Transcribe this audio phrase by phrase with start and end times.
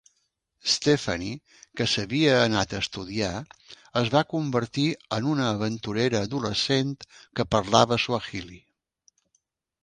[0.75, 1.33] Stefanie,
[1.81, 3.33] que s'havia anat a estudiar,
[4.01, 4.87] es va convertir
[5.19, 8.59] en una aventurera adolescent que parlava suahili.